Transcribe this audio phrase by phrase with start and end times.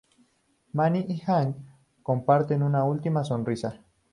[0.73, 1.55] Manny y Hank
[2.01, 3.79] comparten una última sonrisa.